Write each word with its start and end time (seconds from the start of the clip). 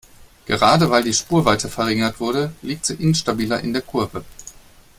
Gerade 0.47 0.89
weil 0.89 1.03
die 1.03 1.13
Spurweite 1.13 1.69
verringert 1.69 2.19
wurde, 2.19 2.53
liegt 2.63 2.87
sie 2.87 2.95
instabiler 2.95 3.59
in 3.59 3.71
der 3.71 3.83
Kurve. 3.83 4.25